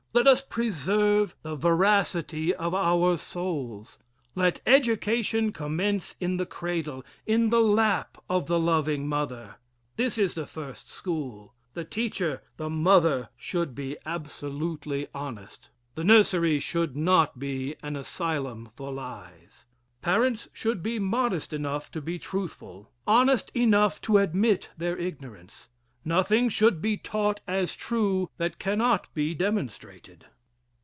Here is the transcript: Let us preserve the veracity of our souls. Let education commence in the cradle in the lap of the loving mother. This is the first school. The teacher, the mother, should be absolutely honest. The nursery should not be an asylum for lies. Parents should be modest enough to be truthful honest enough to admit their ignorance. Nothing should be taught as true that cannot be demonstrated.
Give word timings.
Let 0.13 0.27
us 0.27 0.41
preserve 0.41 1.35
the 1.41 1.55
veracity 1.55 2.53
of 2.53 2.73
our 2.75 3.17
souls. 3.17 3.97
Let 4.35 4.59
education 4.65 5.53
commence 5.53 6.17
in 6.19 6.35
the 6.35 6.45
cradle 6.45 7.05
in 7.25 7.49
the 7.49 7.61
lap 7.61 8.21
of 8.29 8.45
the 8.45 8.59
loving 8.59 9.07
mother. 9.07 9.55
This 9.95 10.17
is 10.17 10.33
the 10.35 10.45
first 10.45 10.89
school. 10.89 11.53
The 11.75 11.85
teacher, 11.85 12.41
the 12.57 12.69
mother, 12.69 13.29
should 13.37 13.73
be 13.73 13.95
absolutely 14.05 15.07
honest. 15.15 15.69
The 15.95 16.03
nursery 16.03 16.59
should 16.59 16.93
not 16.97 17.39
be 17.39 17.75
an 17.81 17.95
asylum 17.95 18.67
for 18.75 18.91
lies. 18.91 19.63
Parents 20.01 20.49
should 20.51 20.83
be 20.83 20.99
modest 20.99 21.53
enough 21.53 21.89
to 21.91 22.01
be 22.01 22.19
truthful 22.19 22.91
honest 23.07 23.49
enough 23.55 24.01
to 24.01 24.17
admit 24.17 24.71
their 24.75 24.97
ignorance. 24.97 25.69
Nothing 26.03 26.49
should 26.49 26.81
be 26.81 26.97
taught 26.97 27.41
as 27.45 27.75
true 27.75 28.27
that 28.37 28.57
cannot 28.57 29.13
be 29.13 29.35
demonstrated. 29.35 30.25